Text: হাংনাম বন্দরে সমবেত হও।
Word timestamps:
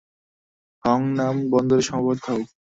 হাংনাম 0.83 1.35
বন্দরে 1.51 1.83
সমবেত 1.89 2.19
হও। 2.27 2.41